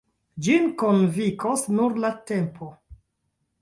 Ĝin 0.47 0.65
konvinkos 0.83 1.69
nur 1.77 2.03
la 2.07 2.15
tempo. 2.35 2.75